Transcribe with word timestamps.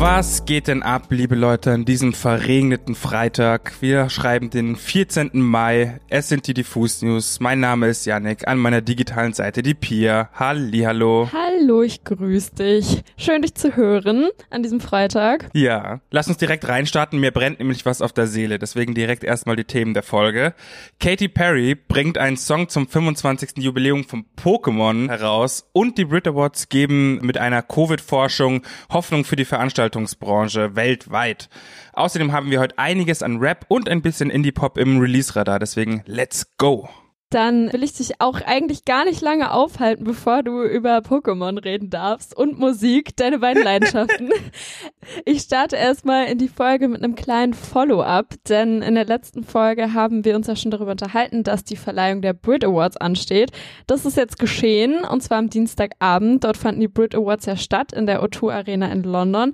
Was 0.00 0.44
geht 0.44 0.68
denn 0.68 0.84
ab, 0.84 1.06
liebe 1.10 1.34
Leute, 1.34 1.72
an 1.72 1.84
diesem 1.84 2.12
verregneten 2.12 2.94
Freitag? 2.94 3.72
Wir 3.80 4.08
schreiben 4.10 4.48
den 4.48 4.76
14. 4.76 5.30
Mai. 5.34 5.98
Es 6.08 6.28
sind 6.28 6.46
die 6.46 6.54
Diffus 6.54 7.02
News. 7.02 7.40
Mein 7.40 7.58
Name 7.58 7.88
ist 7.88 8.06
Yannick. 8.06 8.46
An 8.46 8.58
meiner 8.58 8.80
digitalen 8.80 9.32
Seite 9.32 9.60
die 9.60 9.74
Pia. 9.74 10.30
Hallihallo. 10.34 11.28
Hallo, 11.32 11.82
ich 11.82 12.04
grüße 12.04 12.54
dich. 12.54 13.02
Schön, 13.16 13.42
dich 13.42 13.56
zu 13.56 13.74
hören 13.74 14.28
an 14.50 14.62
diesem 14.62 14.80
Freitag. 14.80 15.50
Ja, 15.52 16.00
lass 16.12 16.28
uns 16.28 16.36
direkt 16.36 16.68
reinstarten. 16.68 17.18
Mir 17.18 17.32
brennt 17.32 17.58
nämlich 17.58 17.84
was 17.84 18.00
auf 18.00 18.12
der 18.12 18.28
Seele. 18.28 18.60
Deswegen 18.60 18.94
direkt 18.94 19.24
erstmal 19.24 19.56
die 19.56 19.64
Themen 19.64 19.94
der 19.94 20.04
Folge. 20.04 20.54
Katy 21.00 21.26
Perry 21.26 21.74
bringt 21.74 22.18
einen 22.18 22.36
Song 22.36 22.68
zum 22.68 22.86
25. 22.86 23.54
Jubiläum 23.56 24.04
von 24.04 24.26
Pokémon 24.40 25.08
heraus 25.08 25.68
und 25.72 25.98
die 25.98 26.04
Brit 26.04 26.28
Awards 26.28 26.68
geben 26.68 27.18
mit 27.22 27.36
einer 27.36 27.62
Covid-Forschung 27.62 28.62
Hoffnung 28.90 29.24
für 29.24 29.34
die 29.34 29.44
Veranstaltung 29.44 29.87
Veranstaltungsbranche 29.88 30.76
weltweit. 30.76 31.48
Außerdem 31.92 32.32
haben 32.32 32.50
wir 32.50 32.60
heute 32.60 32.78
einiges 32.78 33.22
an 33.22 33.38
Rap 33.38 33.64
und 33.68 33.88
ein 33.88 34.02
bisschen 34.02 34.30
Indie-Pop 34.30 34.78
im 34.78 34.98
Release-Radar, 34.98 35.58
deswegen 35.58 36.02
let's 36.06 36.46
go! 36.58 36.88
Dann 37.30 37.70
will 37.74 37.82
ich 37.82 37.92
dich 37.92 38.20
auch 38.20 38.40
eigentlich 38.40 38.86
gar 38.86 39.04
nicht 39.04 39.20
lange 39.20 39.52
aufhalten, 39.52 40.04
bevor 40.04 40.42
du 40.42 40.62
über 40.62 40.98
Pokémon 40.98 41.62
reden 41.62 41.90
darfst 41.90 42.34
und 42.34 42.58
Musik, 42.58 43.16
deine 43.16 43.40
beiden 43.40 43.62
Leidenschaften. 43.62 44.30
ich 45.26 45.42
starte 45.42 45.76
erstmal 45.76 46.26
in 46.26 46.38
die 46.38 46.48
Folge 46.48 46.88
mit 46.88 47.02
einem 47.02 47.16
kleinen 47.16 47.52
Follow-up, 47.52 48.34
denn 48.48 48.80
in 48.80 48.94
der 48.94 49.04
letzten 49.04 49.44
Folge 49.44 49.92
haben 49.92 50.24
wir 50.24 50.36
uns 50.36 50.46
ja 50.46 50.56
schon 50.56 50.70
darüber 50.70 50.92
unterhalten, 50.92 51.44
dass 51.44 51.64
die 51.64 51.76
Verleihung 51.76 52.22
der 52.22 52.32
Brit 52.32 52.64
Awards 52.64 52.96
ansteht. 52.96 53.50
Das 53.86 54.06
ist 54.06 54.16
jetzt 54.16 54.38
geschehen 54.38 55.04
und 55.04 55.22
zwar 55.22 55.36
am 55.36 55.50
Dienstagabend. 55.50 56.44
Dort 56.44 56.56
fanden 56.56 56.80
die 56.80 56.88
Brit 56.88 57.14
Awards 57.14 57.44
ja 57.44 57.56
statt 57.56 57.92
in 57.92 58.06
der 58.06 58.22
O2 58.22 58.52
Arena 58.52 58.90
in 58.90 59.02
London. 59.02 59.52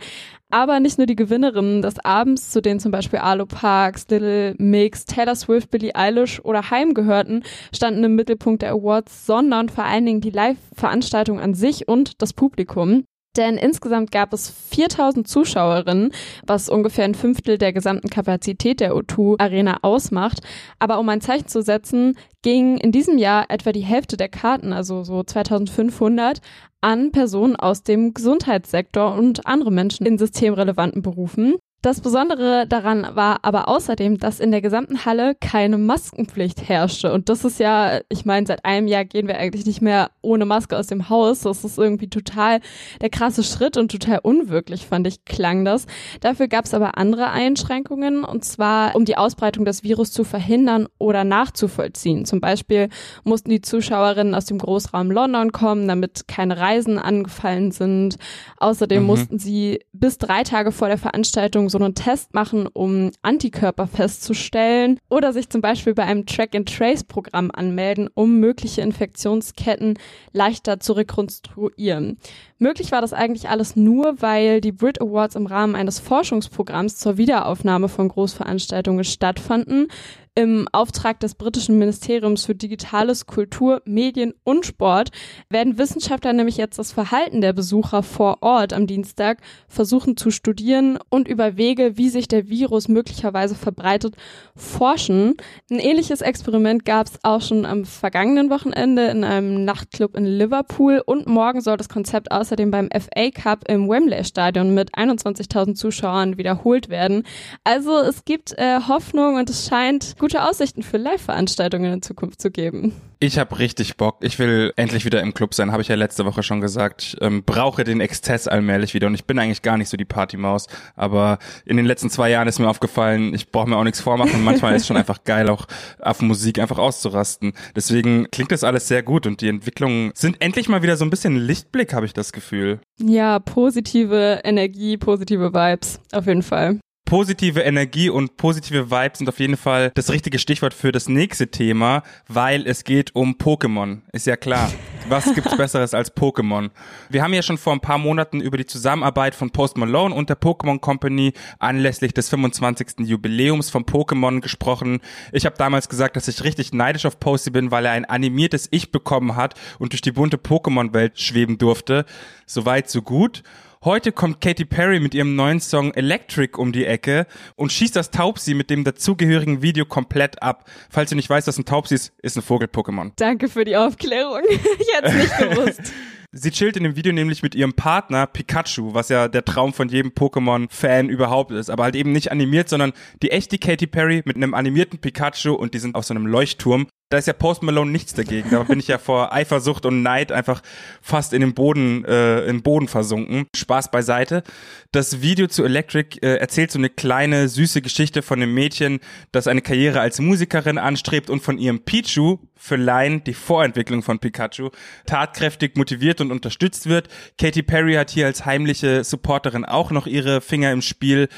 Aber 0.55 0.79
nicht 0.79 0.99
nur 0.99 1.09
die 1.09 1.17
Gewinnerinnen 1.17 1.83
des 1.83 1.99
Abends, 2.05 2.53
zu 2.53 2.63
denen 2.63 2.79
zum 2.79 2.93
Beispiel 2.93 3.19
Arlo 3.19 3.45
Parks, 3.45 4.07
Little 4.09 4.55
Mix, 4.57 5.05
Taylor 5.05 5.35
Swift, 5.35 5.69
Billie 5.73 5.97
Eilish 5.97 6.39
oder 6.45 6.71
Heim 6.71 6.95
gehörten, 6.95 7.43
standen 7.75 8.05
im 8.05 8.15
Mittelpunkt 8.15 8.63
der 8.63 8.71
Awards, 8.71 9.27
sondern 9.27 9.69
vor 9.69 9.83
allen 9.83 10.07
Dingen 10.07 10.21
die 10.21 10.31
Live-Veranstaltung 10.31 11.41
an 11.41 11.55
sich 11.55 11.89
und 11.89 12.23
das 12.23 12.33
Publikum. 12.33 13.03
Denn 13.37 13.57
insgesamt 13.57 14.13
gab 14.13 14.33
es 14.33 14.51
4000 14.71 15.27
Zuschauerinnen, 15.27 16.13
was 16.47 16.69
ungefähr 16.69 17.05
ein 17.05 17.15
Fünftel 17.15 17.59
der 17.59 17.73
gesamten 17.73 18.09
Kapazität 18.09 18.81
der 18.81 18.95
O2 18.95 19.41
Arena 19.41 19.79
ausmacht. 19.83 20.41
Aber 20.79 20.99
um 21.01 21.09
ein 21.09 21.21
Zeichen 21.21 21.49
zu 21.49 21.63
setzen, 21.63 22.17
ging 22.43 22.77
in 22.77 22.93
diesem 22.93 23.19
Jahr 23.19 23.47
etwa 23.49 23.73
die 23.73 23.81
Hälfte 23.81 24.17
der 24.17 24.29
Karten, 24.29 24.73
also 24.73 25.03
so 25.03 25.23
2500, 25.23 26.41
an 26.81 27.13
Personen 27.13 27.57
aus 27.57 27.83
dem 27.83 28.15
Gesundheitssektor 28.15 29.15
und 29.15 29.47
andere 29.47 29.73
Menschen 29.73 30.07
in 30.07 30.19
systemrelevanten 30.19 31.03
Berufen. 31.03 31.57
Das 31.85 32.01
Besondere 32.01 32.67
daran 32.67 33.07
war 33.15 33.41
aber 33.43 33.69
außerdem, 33.69 34.17
dass 34.17 34.41
in 34.41 34.51
der 34.53 34.63
gesamten 34.63 35.05
Halle 35.05 35.35
keine 35.39 35.77
Maskenpflicht 35.77 36.67
herrschte. 36.67 37.13
Und 37.13 37.29
das 37.29 37.45
ist 37.45 37.61
ja, 37.61 38.01
ich 38.09 38.25
meine, 38.25 38.47
seit 38.47 38.65
einem 38.65 38.89
Jahr 38.89 39.05
gehen 39.05 39.29
wir 39.29 39.37
eigentlich 39.37 39.67
nicht 39.67 39.83
mehr 39.83 40.11
ohne 40.23 40.47
Maske 40.47 40.79
aus 40.79 40.87
dem 40.87 41.11
Haus. 41.11 41.41
Das 41.41 41.63
ist 41.63 41.77
irgendwie 41.77 42.09
total 42.09 42.61
der 43.03 43.11
krasse 43.11 43.43
Schritt 43.43 43.77
und 43.77 43.91
total 43.91 44.21
unwirklich, 44.23 44.87
fand 44.87 45.07
ich, 45.07 45.27
klang 45.27 45.67
das. 45.67 45.85
Dafür 46.23 46.49
gab 46.49 46.65
es 46.65 46.73
aber 46.73 46.97
andere 46.97 47.29
Einschränkungen, 47.33 48.25
und 48.25 48.47
zwar 48.47 48.97
um 48.97 49.05
die 49.05 49.19
Ausbreitung 49.19 49.67
des 49.67 49.83
Virus 49.83 50.11
zu 50.11 50.25
verhindern 50.25 50.89
oder 50.97 51.23
nachzuvollziehen. 51.23 52.25
Zum 52.25 52.41
Beispiel 52.41 52.89
mussten 53.25 53.51
die 53.51 53.61
Zuschauerinnen 53.61 54.35
aus 54.35 54.47
dem 54.47 54.57
Großraum 54.57 55.11
London 55.11 55.53
kommen, 55.53 55.87
damit 55.87 56.29
keine 56.29 56.57
Reisen 56.57 56.99
angefallen 56.99 57.73
sind. 57.73 58.17
Außerdem 58.57 59.03
mhm. 59.03 59.07
mussten 59.07 59.39
sie 59.39 59.81
bis 59.93 60.17
drei 60.17 60.45
Tage 60.45 60.73
vor 60.73 60.89
der 60.89 60.97
Veranstaltung 60.97 61.69
so 61.75 61.85
einen 61.85 61.95
Test 61.97 62.35
machen, 62.35 62.69
um 62.73 63.11
Antikörper 63.23 63.89
festzustellen 63.89 65.01
oder 65.11 65.33
sich 65.33 65.49
zum 65.49 65.61
Beispiel 65.61 65.93
bei 65.93 66.05
einem 66.05 66.25
Track-and-Trace-Programm 66.25 67.51
anmelden, 67.53 68.09
um 68.15 68.39
mögliche 68.39 68.81
Infektionsketten 68.81 69.99
leichter 70.33 70.79
zu 70.79 70.93
rekonstruieren. 70.93 72.19
Möglich 72.65 72.93
war 72.93 73.03
das 73.03 73.13
eigentlich 73.13 73.51
alles 73.51 73.77
nur, 73.77 74.23
weil 74.23 74.63
die 74.63 74.73
Brit 74.73 74.99
Awards 74.99 75.35
im 75.35 75.45
Rahmen 75.45 75.77
eines 75.77 75.99
Forschungsprogramms 75.99 76.97
zur 76.97 77.19
Wiederaufnahme 77.19 77.91
von 77.91 78.09
Großveranstaltungen 78.09 79.05
stattfanden 79.05 79.89
im 80.37 80.67
Auftrag 80.73 81.21
des 81.21 81.37
britischen 81.37 81.79
Ministeriums 81.79 82.45
für 82.45 82.57
Digitales, 82.57 83.27
Kultur, 83.27 83.83
Medien 83.85 84.35
und 84.43 84.67
Sport 84.67 85.11
werden 85.49 85.79
Wissenschaftler 85.79 86.33
nämlich 86.33 86.57
jetzt 86.57 86.79
das 86.79 86.91
Verhalten 86.91 87.41
der 87.41 87.53
Besucher 87.53 88.03
vor 88.03 88.39
Ort 88.41 88.73
am 88.73 88.89
Dienstag 88.89 89.39
versuchen 89.69 90.17
zu 90.17 90.33
studieren 90.33 90.99
und 91.09 91.29
über 91.29 91.57
Wege, 91.57 91.97
wie 91.97 92.09
sich 92.09 92.27
der 92.27 92.49
Virus 92.49 92.89
möglicherweise 92.89 93.55
verbreitet, 93.55 94.17
forschen. 94.57 95.37
Ein 95.71 95.79
ähnliches 95.79 96.21
Experiment 96.21 96.85
gab 96.85 97.07
es 97.07 97.19
auch 97.23 97.41
schon 97.41 97.65
am 97.65 97.85
vergangenen 97.85 98.51
Wochenende 98.51 99.07
in 99.07 99.23
einem 99.23 99.65
Nachtclub 99.65 100.17
in 100.17 100.25
Liverpool 100.25 101.01
und 101.07 101.29
morgen 101.29 101.61
soll 101.61 101.77
das 101.77 101.89
Konzept 101.89 102.33
außerdem 102.33 102.54
beim 102.71 102.89
FA 102.91 103.31
Cup 103.31 103.69
im 103.69 103.89
Wembley 103.89 104.25
Stadion 104.25 104.75
mit 104.75 104.95
21.000 104.95 105.75
Zuschauern 105.75 106.39
wiederholt 106.39 106.89
werden. 106.89 107.25
Also 107.65 107.99
es 107.99 108.25
gibt 108.25 108.57
äh, 108.59 108.81
Hoffnung 108.89 109.37
und 109.37 109.51
es 109.51 109.67
scheint 109.67 110.17
gute 110.19 110.43
Aussichten 110.43 110.83
für 110.83 110.97
Live-Veranstaltungen 110.97 111.93
in 111.93 112.03
Zukunft 112.03 112.41
zu 112.41 112.51
geben. 112.51 112.95
Ich 113.25 113.39
habe 113.39 113.59
richtig 113.59 113.97
Bock. 113.97 114.19
Ich 114.21 114.39
will 114.39 114.75
endlich 114.77 115.07
wieder 115.07 115.23
im 115.23 115.33
Club 115.33 115.55
sein, 115.55 115.73
habe 115.73 115.81
ich 115.81 115.89
ja 115.89 115.95
letzte 115.95 116.27
Woche 116.27 116.43
schon 116.43 116.61
gesagt. 116.61 117.03
Ich 117.03 117.17
ähm, 117.23 117.43
brauche 117.43 117.83
den 117.83 118.03
Exzess 118.03 118.47
allmählich 118.47 118.93
wieder 118.93 119.07
und 119.07 119.15
ich 119.15 119.25
bin 119.25 119.39
eigentlich 119.39 119.63
gar 119.63 119.79
nicht 119.79 119.89
so 119.89 119.97
die 119.97 120.05
Partymaus, 120.05 120.67
aber 120.95 121.39
in 121.65 121.79
den 121.79 121.87
letzten 121.87 122.11
zwei 122.11 122.29
Jahren 122.29 122.49
ist 122.49 122.59
mir 122.59 122.69
aufgefallen, 122.69 123.33
ich 123.33 123.51
brauche 123.51 123.67
mir 123.67 123.79
auch 123.79 123.85
nichts 123.85 124.03
vormachen. 124.03 124.45
Manchmal 124.45 124.75
ist 124.75 124.83
es 124.83 124.89
schon 124.89 124.99
einfach 124.99 125.25
geil, 125.25 125.49
auch 125.49 125.65
auf 126.01 126.21
Musik 126.21 126.59
einfach 126.59 126.77
auszurasten. 126.77 127.55
Deswegen 127.75 128.31
klingt 128.31 128.53
das 128.53 128.63
alles 128.63 128.89
sehr 128.89 129.03
gut 129.03 129.27
und 129.27 129.41
die 129.41 129.49
Entwicklungen 129.49 130.13
sind 130.15 130.37
endlich 130.41 130.69
mal 130.69 130.83
wieder 130.83 130.99
so 130.99 131.07
ein 131.07 131.11
bisschen 131.11 131.35
Lichtblick, 131.35 131.95
habe 131.95 132.05
ich 132.05 132.13
das 132.13 132.31
Gefühl. 132.31 132.81
Ja, 133.01 133.39
positive 133.39 134.43
Energie, 134.45 134.99
positive 134.99 135.55
Vibes, 135.55 135.99
auf 136.13 136.27
jeden 136.27 136.43
Fall 136.43 136.79
positive 137.05 137.61
Energie 137.61 138.09
und 138.09 138.37
positive 138.37 138.91
Vibes 138.91 139.19
sind 139.19 139.29
auf 139.29 139.39
jeden 139.39 139.57
Fall 139.57 139.93
das 139.95 140.11
richtige 140.11 140.39
Stichwort 140.39 140.75
für 140.75 140.93
das 140.93 141.09
nächste 141.09 141.49
Thema, 141.49 142.03
weil 142.29 142.67
es 142.67 142.85
geht 142.85 143.15
um 143.15 143.35
Pokémon. 143.35 144.01
Ist 144.13 144.27
ja 144.27 144.37
klar. 144.37 144.73
Was 145.09 145.35
gibt's 145.35 145.57
Besseres 145.57 145.93
als 145.93 146.17
Pokémon? 146.17 146.71
Wir 147.11 147.23
haben 147.23 147.35
ja 147.35 147.43
schon 147.43 147.59
vor 147.59 147.75
ein 147.75 147.81
paar 147.81 147.99
Monaten 147.99 148.41
über 148.41 148.57
die 148.57 148.67
Zusammenarbeit 148.67 149.35
von 149.35 149.51
Post 149.51 149.77
Malone 149.77 150.15
und 150.15 150.31
der 150.31 150.41
Pokémon 150.41 150.81
Company 150.81 151.35
anlässlich 151.59 152.15
des 152.15 152.31
25. 152.31 153.07
Jubiläums 153.07 153.71
von 153.71 153.85
Pokémon 153.85 154.41
gesprochen. 154.41 155.01
Ich 155.33 155.45
habe 155.45 155.57
damals 155.59 155.89
gesagt, 155.89 156.17
dass 156.17 156.29
ich 156.29 156.43
richtig 156.43 156.73
neidisch 156.73 157.05
auf 157.07 157.21
Posty 157.21 157.51
bin, 157.51 157.71
weil 157.71 157.85
er 157.85 157.93
ein 157.93 158.07
animiertes 158.07 158.69
Ich 158.71 158.93
bekommen 158.93 159.37
hat 159.37 159.55
und 159.79 159.93
durch 159.93 160.01
die 160.01 160.13
bunte 160.13 160.39
Pokémon-Welt 160.39 161.21
schweben 161.21 161.59
durfte. 161.59 162.07
Soweit, 162.47 162.89
so 162.89 163.03
gut. 163.03 163.43
Heute 163.85 164.13
kommt 164.13 164.41
Katy 164.41 164.65
Perry 164.65 164.99
mit 164.99 165.15
ihrem 165.15 165.37
neuen 165.37 165.61
Song 165.61 165.93
Electric 165.93 166.57
um 166.57 166.73
die 166.73 166.87
Ecke 166.87 167.27
und 167.55 167.71
schießt 167.71 167.95
das 167.95 168.11
Taubsi 168.11 168.55
mit 168.55 168.71
dem 168.71 168.83
dazugehörigen 168.83 169.61
Video 169.61 169.85
komplett 169.85 170.43
ab. 170.43 170.65
Falls 170.89 171.11
du 171.11 171.17
nicht 171.17 171.29
weißt, 171.29 171.47
was 171.47 171.59
ein 171.59 171.67
Taubsi 171.67 171.97
ist, 171.97 172.15
ist 172.23 172.39
ein 172.39 172.43
Vogel-Pokémon. 172.43 173.13
Danke 173.17 173.47
für 173.51 173.67
die 173.67 173.77
Aufklärung. 173.77 174.41
Ich 174.49 174.89
hätte 174.95 175.09
es 175.09 175.15
nicht 175.15 175.39
gewusst. 175.39 175.93
Sie 176.37 176.51
chillt 176.51 176.77
in 176.77 176.83
dem 176.83 176.97
Video 176.97 177.13
nämlich 177.13 177.43
mit 177.43 177.55
ihrem 177.55 177.75
Partner 177.75 178.27
Pikachu, 178.27 178.95
was 178.95 179.09
ja 179.09 179.29
der 179.29 179.45
Traum 179.45 179.73
von 179.73 179.89
jedem 179.89 180.11
Pokémon-Fan 180.13 181.09
überhaupt 181.09 181.53
ist. 181.53 181.71
Aber 181.71 181.85
halt 181.85 181.95
eben 181.95 182.11
nicht 182.11 182.33
animiert, 182.33 182.69
sondern 182.69 182.93
die 183.23 183.31
echte 183.31 183.59
Katy 183.59 183.87
Perry 183.87 184.23
mit 184.25 184.35
einem 184.35 184.55
animierten 184.55 184.99
Pikachu 184.99 185.53
und 185.53 185.75
die 185.75 185.79
sind 185.79 185.95
auf 185.95 186.05
so 186.05 186.13
einem 186.13 186.27
Leuchtturm 186.27 186.89
da 187.11 187.19
ist 187.19 187.27
ja 187.27 187.33
Post 187.33 187.63
Malone 187.63 187.93
nichts 187.93 188.15
dagegen. 188.15 188.51
Da 188.51 188.65
bin 188.65 188.81
ich 188.81 188.89
ja 188.89 188.99
vor 188.99 189.33
Eifersucht 189.33 189.87
und 189.87 190.03
Neid 190.03 190.33
einfach 190.33 190.63
fast 191.01 191.33
in 191.33 191.43
den 191.43 191.55
Boden, 191.55 192.05
äh, 192.05 192.41
im 192.47 192.63
Boden 192.63 192.89
versunken. 192.89 193.47
Spaß 193.55 193.91
beiseite. 193.91 194.43
Das 194.91 195.21
Video 195.23 195.47
zu 195.47 195.65
Electric 195.65 196.19
äh, 196.23 196.37
erzählt 196.37 196.73
so 196.73 196.79
eine 196.79 196.91
kleine, 196.91 197.49
süße 197.49 197.83
Geschichte 197.83 198.23
von 198.23 198.43
einem 198.43 198.55
Mädchen, 198.55 199.01
das 199.33 199.47
eine 199.47 199.61
Karriere 199.61 200.01
als 200.01 200.19
Musikerin 200.19 200.79
anstrebt 200.79 201.31
und 201.31 201.41
von 201.41 201.59
ihrem 201.59 201.85
Pichu 201.85 202.39
für 202.57 202.77
Line, 202.77 203.21
die 203.21 203.35
Vorentwicklung 203.35 204.03
von 204.03 204.19
Pikachu, 204.19 204.71
tatkräftig 205.07 205.77
motiviert 205.77 206.21
und 206.21 206.33
unterstützt 206.33 206.89
wird. 206.89 207.09
Katy 207.39 207.63
Perry 207.63 207.95
hat 207.95 208.11
hier 208.11 208.27
als 208.27 208.45
heimliche 208.47 209.05
Supporterin 209.05 209.65
auch 209.65 209.91
noch 209.91 210.07
ihre 210.07 210.41
Finger 210.41 210.73
im 210.73 210.83
Spiel. 210.83 211.29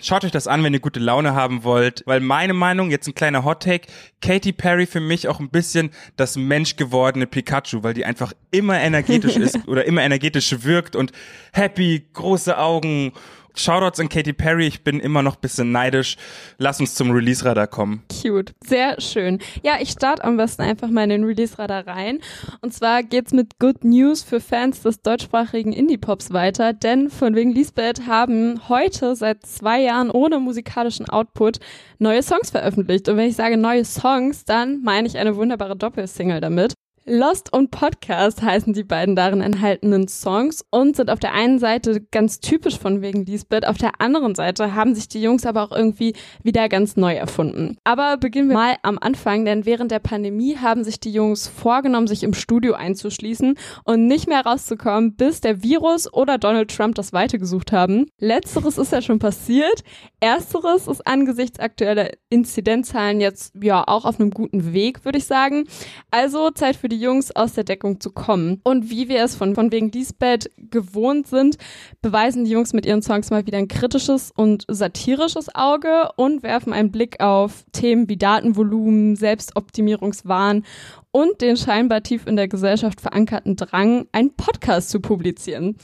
Schaut 0.00 0.24
euch 0.24 0.32
das 0.32 0.48
an, 0.48 0.64
wenn 0.64 0.74
ihr 0.74 0.80
gute 0.80 0.98
Laune 0.98 1.34
haben 1.34 1.62
wollt, 1.62 2.02
weil 2.04 2.18
meine 2.18 2.52
Meinung, 2.52 2.90
jetzt 2.90 3.06
ein 3.06 3.14
kleiner 3.14 3.44
Hot 3.44 3.62
Take, 3.62 3.86
Katy 4.20 4.52
Perry 4.52 4.86
für 4.86 4.98
mich 4.98 5.28
auch 5.28 5.38
ein 5.38 5.50
bisschen 5.50 5.90
das 6.16 6.36
menschgewordene 6.36 7.28
Pikachu, 7.28 7.84
weil 7.84 7.94
die 7.94 8.04
einfach 8.04 8.32
immer 8.50 8.80
energetisch 8.80 9.36
ist 9.36 9.68
oder 9.68 9.84
immer 9.84 10.02
energetisch 10.02 10.64
wirkt 10.64 10.96
und 10.96 11.12
happy, 11.52 12.06
große 12.12 12.58
Augen 12.58 13.12
Shoutouts 13.56 14.00
an 14.00 14.08
Katy 14.08 14.32
Perry, 14.32 14.66
ich 14.66 14.82
bin 14.82 14.98
immer 14.98 15.22
noch 15.22 15.36
bisschen 15.36 15.70
neidisch. 15.70 16.16
Lass 16.58 16.80
uns 16.80 16.94
zum 16.94 17.12
Release-Radar 17.12 17.68
kommen. 17.68 18.02
Cute, 18.08 18.52
sehr 18.64 19.00
schön. 19.00 19.38
Ja, 19.62 19.74
ich 19.80 19.90
starte 19.90 20.24
am 20.24 20.36
besten 20.36 20.62
einfach 20.62 20.88
mal 20.88 21.04
in 21.04 21.10
den 21.10 21.24
Release-Radar 21.24 21.86
rein. 21.86 22.18
Und 22.62 22.74
zwar 22.74 23.02
geht's 23.02 23.32
mit 23.32 23.58
Good 23.60 23.84
News 23.84 24.22
für 24.22 24.40
Fans 24.40 24.82
des 24.82 25.02
deutschsprachigen 25.02 25.72
Indie-Pops 25.72 26.32
weiter, 26.32 26.72
denn 26.72 27.10
von 27.10 27.34
wegen 27.34 27.52
Lisbeth 27.52 28.06
haben 28.06 28.68
heute 28.68 29.14
seit 29.14 29.46
zwei 29.46 29.80
Jahren 29.82 30.10
ohne 30.10 30.40
musikalischen 30.40 31.08
Output 31.08 31.60
neue 31.98 32.22
Songs 32.22 32.50
veröffentlicht. 32.50 33.08
Und 33.08 33.16
wenn 33.16 33.28
ich 33.28 33.36
sage 33.36 33.56
neue 33.56 33.84
Songs, 33.84 34.44
dann 34.44 34.82
meine 34.82 35.06
ich 35.06 35.16
eine 35.16 35.36
wunderbare 35.36 35.76
Doppelsingle 35.76 36.40
damit. 36.40 36.74
Lost 37.06 37.52
und 37.52 37.70
Podcast 37.70 38.40
heißen 38.40 38.72
die 38.72 38.82
beiden 38.82 39.14
darin 39.14 39.42
enthaltenen 39.42 40.08
Songs 40.08 40.64
und 40.70 40.96
sind 40.96 41.10
auf 41.10 41.18
der 41.18 41.34
einen 41.34 41.58
Seite 41.58 42.00
ganz 42.00 42.40
typisch 42.40 42.78
von 42.78 43.02
wegen 43.02 43.26
Lisbeth, 43.26 43.66
auf 43.66 43.76
der 43.76 44.00
anderen 44.00 44.34
Seite 44.34 44.74
haben 44.74 44.94
sich 44.94 45.06
die 45.08 45.20
Jungs 45.20 45.44
aber 45.44 45.64
auch 45.64 45.72
irgendwie 45.72 46.14
wieder 46.42 46.70
ganz 46.70 46.96
neu 46.96 47.12
erfunden. 47.12 47.76
Aber 47.84 48.16
beginnen 48.16 48.48
wir 48.48 48.54
mal 48.54 48.76
am 48.80 48.98
Anfang, 48.98 49.44
denn 49.44 49.66
während 49.66 49.90
der 49.90 49.98
Pandemie 49.98 50.56
haben 50.56 50.82
sich 50.82 50.98
die 50.98 51.12
Jungs 51.12 51.46
vorgenommen, 51.46 52.06
sich 52.06 52.22
im 52.22 52.32
Studio 52.32 52.72
einzuschließen 52.72 53.58
und 53.84 54.06
nicht 54.06 54.26
mehr 54.26 54.46
rauszukommen, 54.46 55.14
bis 55.14 55.42
der 55.42 55.62
Virus 55.62 56.10
oder 56.10 56.38
Donald 56.38 56.74
Trump 56.74 56.94
das 56.94 57.12
Weite 57.12 57.38
gesucht 57.38 57.70
haben. 57.70 58.06
Letzteres 58.18 58.78
ist 58.78 58.92
ja 58.92 59.02
schon 59.02 59.18
passiert. 59.18 59.84
Ersteres 60.20 60.86
ist 60.86 61.06
angesichts 61.06 61.60
aktueller 61.60 62.12
Inzidenzzahlen 62.30 63.20
jetzt 63.20 63.52
ja 63.60 63.84
auch 63.86 64.06
auf 64.06 64.18
einem 64.18 64.30
guten 64.30 64.72
Weg, 64.72 65.04
würde 65.04 65.18
ich 65.18 65.26
sagen. 65.26 65.64
Also 66.10 66.48
Zeit 66.48 66.76
für 66.76 66.88
die 66.88 66.93
Jungs 66.96 67.30
aus 67.30 67.54
der 67.54 67.64
Deckung 67.64 68.00
zu 68.00 68.10
kommen. 68.10 68.60
Und 68.64 68.90
wie 68.90 69.08
wir 69.08 69.22
es 69.22 69.36
von, 69.36 69.54
von 69.54 69.70
wegen 69.72 69.90
Lisbeth 69.90 70.50
gewohnt 70.56 71.26
sind, 71.26 71.56
beweisen 72.02 72.44
die 72.44 72.50
Jungs 72.50 72.72
mit 72.72 72.86
ihren 72.86 73.02
Songs 73.02 73.30
mal 73.30 73.46
wieder 73.46 73.58
ein 73.58 73.68
kritisches 73.68 74.32
und 74.34 74.64
satirisches 74.68 75.54
Auge 75.54 76.10
und 76.16 76.42
werfen 76.42 76.72
einen 76.72 76.90
Blick 76.90 77.20
auf 77.20 77.64
Themen 77.72 78.08
wie 78.08 78.16
Datenvolumen, 78.16 79.16
Selbstoptimierungswahn 79.16 80.64
und 81.10 81.40
den 81.40 81.56
scheinbar 81.56 82.02
tief 82.02 82.26
in 82.26 82.36
der 82.36 82.48
Gesellschaft 82.48 83.00
verankerten 83.00 83.56
Drang, 83.56 84.06
einen 84.12 84.34
Podcast 84.34 84.90
zu 84.90 85.00
publizieren. 85.00 85.76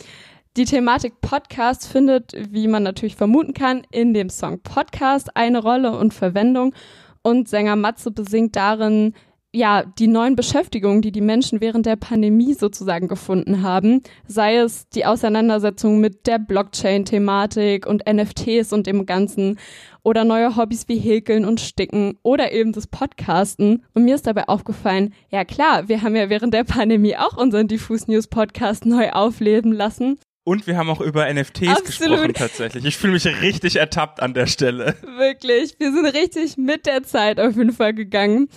Die 0.57 0.65
Thematik 0.65 1.21
Podcast 1.21 1.87
findet, 1.87 2.33
wie 2.51 2.67
man 2.67 2.83
natürlich 2.83 3.15
vermuten 3.15 3.55
kann, 3.55 3.83
in 3.93 4.13
dem 4.15 4.29
Song 4.31 4.59
Podcast 4.61 5.37
eine 5.37 5.63
Rolle 5.63 5.97
und 5.97 6.13
Verwendung 6.13 6.75
und 7.23 7.49
Sänger 7.49 7.77
Matze 7.77 8.11
besingt 8.11 8.57
darin, 8.57 9.15
ja, 9.53 9.83
die 9.83 10.07
neuen 10.07 10.37
Beschäftigungen, 10.37 11.03
die 11.03 11.11
die 11.11 11.21
Menschen 11.21 11.61
während 11.61 11.85
der 11.85 11.97
Pandemie 11.97 12.55
sozusagen 12.55 13.09
gefunden 13.09 13.63
haben, 13.63 14.03
sei 14.27 14.59
es 14.59 14.89
die 14.91 15.05
Auseinandersetzung 15.05 16.01
mit 16.01 16.29
der 16.29 16.39
Blockchain-Thematik 16.39 17.85
und 17.85 18.05
NFTs 18.09 18.73
und 18.73 18.87
dem 18.87 19.07
Ganzen 19.07 19.59
oder 20.03 20.25
neue 20.25 20.57
Hobbys 20.57 20.87
wie 20.89 20.99
Häkeln 20.99 21.45
und 21.45 21.61
Sticken 21.61 22.19
oder 22.23 22.53
eben 22.53 22.73
das 22.73 22.87
Podcasten. 22.87 23.85
Und 23.93 24.05
mir 24.05 24.15
ist 24.15 24.29
dabei 24.29 24.49
aufgefallen, 24.49 25.15
ja 25.31 25.45
klar, 25.45 25.89
wir 25.89 26.03
haben 26.03 26.15
ja 26.15 26.31
während 26.31 26.55
der 26.55 26.65
Pandemie 26.65 27.17
auch 27.17 27.37
unseren 27.37 27.67
Diffus 27.67 28.07
News 28.07 28.29
Podcast 28.29 28.87
neu 28.87 29.11
aufleben 29.11 29.73
lassen. 29.73 30.19
Und 30.51 30.67
wir 30.67 30.77
haben 30.77 30.91
auch 30.91 31.01
über 31.01 31.33
NFTs 31.33 31.69
Absolut. 31.69 31.87
gesprochen 31.87 32.35
tatsächlich. 32.35 32.85
Ich 32.85 32.97
fühle 32.97 33.13
mich 33.13 33.25
richtig 33.25 33.77
ertappt 33.77 34.21
an 34.21 34.35
der 34.35 34.49
Stelle. 34.49 34.97
Wirklich, 35.17 35.77
wir 35.79 35.93
sind 35.93 36.07
richtig 36.07 36.57
mit 36.57 36.87
der 36.87 37.05
Zeit 37.05 37.39
auf 37.39 37.55
jeden 37.55 37.71
Fall 37.71 37.95
gegangen. 37.95 38.49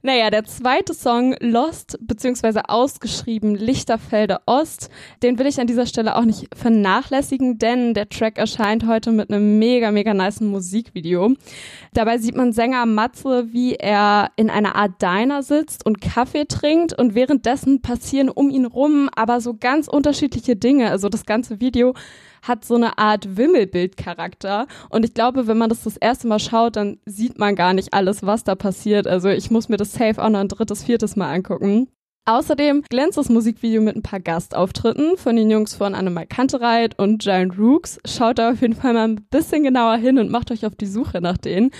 Naja, 0.00 0.28
der 0.28 0.44
zweite 0.44 0.92
Song 0.92 1.34
Lost, 1.40 1.98
beziehungsweise 2.00 2.68
ausgeschrieben 2.68 3.54
Lichterfelde 3.54 4.38
Ost, 4.44 4.90
den 5.22 5.38
will 5.38 5.46
ich 5.46 5.58
an 5.58 5.66
dieser 5.66 5.86
Stelle 5.86 6.16
auch 6.16 6.24
nicht 6.24 6.48
vernachlässigen, 6.54 7.56
denn 7.56 7.94
der 7.94 8.10
Track 8.10 8.36
erscheint 8.36 8.86
heute 8.86 9.12
mit 9.12 9.30
einem 9.30 9.58
mega, 9.58 9.90
mega 9.90 10.12
nice 10.12 10.42
Musikvideo. 10.42 11.34
Dabei 11.94 12.18
sieht 12.18 12.36
man 12.36 12.52
Sänger 12.52 12.84
Matze, 12.84 13.54
wie 13.54 13.76
er 13.76 14.30
in 14.36 14.50
einer 14.50 14.76
Art 14.76 15.00
Diner 15.00 15.42
sitzt 15.42 15.86
und 15.86 16.02
Kaffee 16.02 16.44
trinkt 16.44 16.92
und 16.98 17.14
währenddessen 17.14 17.80
passieren 17.80 18.28
um 18.28 18.50
ihn 18.50 18.66
rum 18.66 19.08
aber 19.14 19.40
so 19.40 19.54
ganz 19.54 19.88
unterschiedliche 19.88 20.54
Dinge. 20.54 20.90
Also 20.90 21.08
das 21.08 21.24
ganze 21.24 21.33
Video 21.60 21.94
hat 22.42 22.64
so 22.64 22.74
eine 22.74 22.98
Art 22.98 23.36
Wimmelbildcharakter. 23.36 24.66
Und 24.90 25.04
ich 25.04 25.14
glaube, 25.14 25.46
wenn 25.46 25.58
man 25.58 25.70
das 25.70 25.82
das 25.82 25.96
erste 25.96 26.26
Mal 26.26 26.38
schaut, 26.38 26.76
dann 26.76 26.98
sieht 27.06 27.38
man 27.38 27.56
gar 27.56 27.74
nicht 27.74 27.94
alles, 27.94 28.24
was 28.24 28.44
da 28.44 28.54
passiert. 28.54 29.06
Also 29.06 29.28
ich 29.28 29.50
muss 29.50 29.68
mir 29.68 29.76
das 29.76 29.92
safe 29.92 30.22
auch 30.22 30.28
noch 30.28 30.40
ein 30.40 30.48
drittes, 30.48 30.84
viertes 30.84 31.16
Mal 31.16 31.32
angucken. 31.32 31.88
Außerdem 32.26 32.82
glänzt 32.88 33.18
das 33.18 33.28
Musikvideo 33.28 33.82
mit 33.82 33.96
ein 33.96 34.02
paar 34.02 34.20
Gastauftritten 34.20 35.18
von 35.18 35.36
den 35.36 35.50
Jungs 35.50 35.74
von 35.74 35.94
Annemal 35.94 36.26
Kantereit 36.26 36.98
und 36.98 37.22
Giant 37.22 37.58
Rooks. 37.58 37.98
Schaut 38.06 38.38
da 38.38 38.52
auf 38.52 38.62
jeden 38.62 38.74
Fall 38.74 38.94
mal 38.94 39.08
ein 39.08 39.26
bisschen 39.30 39.62
genauer 39.62 39.96
hin 39.96 40.18
und 40.18 40.30
macht 40.30 40.50
euch 40.50 40.64
auf 40.64 40.74
die 40.74 40.86
Suche 40.86 41.20
nach 41.20 41.36
denen. 41.36 41.70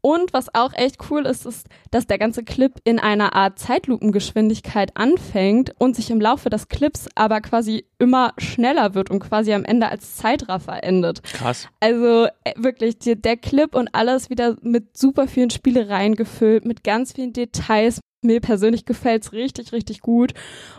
Und 0.00 0.32
was 0.32 0.54
auch 0.54 0.72
echt 0.74 1.10
cool 1.10 1.26
ist, 1.26 1.44
ist, 1.44 1.66
dass 1.90 2.06
der 2.06 2.18
ganze 2.18 2.44
Clip 2.44 2.72
in 2.84 2.98
einer 2.98 3.34
Art 3.34 3.58
Zeitlupengeschwindigkeit 3.58 4.96
anfängt 4.96 5.74
und 5.78 5.96
sich 5.96 6.10
im 6.10 6.20
Laufe 6.20 6.50
des 6.50 6.68
Clips 6.68 7.08
aber 7.16 7.40
quasi 7.40 7.84
immer 7.98 8.32
schneller 8.38 8.94
wird 8.94 9.10
und 9.10 9.18
quasi 9.20 9.52
am 9.52 9.64
Ende 9.64 9.88
als 9.88 10.16
Zeitraffer 10.16 10.84
endet. 10.84 11.22
Krass. 11.24 11.68
Also 11.80 12.26
äh, 12.44 12.54
wirklich, 12.56 12.98
die, 12.98 13.20
der 13.20 13.36
Clip 13.36 13.74
und 13.74 13.88
alles 13.92 14.30
wieder 14.30 14.56
mit 14.62 14.96
super 14.96 15.26
vielen 15.26 15.50
Spielereien 15.50 16.14
gefüllt, 16.14 16.64
mit 16.64 16.84
ganz 16.84 17.12
vielen 17.12 17.32
Details. 17.32 18.00
Mir 18.22 18.40
persönlich 18.40 18.84
gefällt's 18.84 19.32
richtig, 19.32 19.72
richtig 19.72 20.00
gut. 20.00 20.34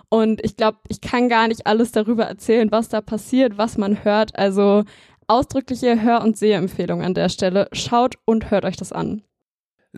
Und 0.09 0.43
ich 0.43 0.57
glaube, 0.57 0.79
ich 0.87 1.01
kann 1.01 1.29
gar 1.29 1.47
nicht 1.47 1.67
alles 1.67 1.91
darüber 1.91 2.25
erzählen, 2.25 2.71
was 2.71 2.89
da 2.89 2.99
passiert, 2.99 3.57
was 3.57 3.77
man 3.77 4.03
hört. 4.03 4.37
Also 4.37 4.83
ausdrückliche 5.29 6.01
Hör- 6.01 6.23
und 6.23 6.37
Sehempfehlung 6.37 7.01
an 7.01 7.13
der 7.13 7.29
Stelle. 7.29 7.69
Schaut 7.71 8.15
und 8.25 8.51
hört 8.51 8.65
euch 8.65 8.77
das 8.77 8.91
an. 8.91 9.23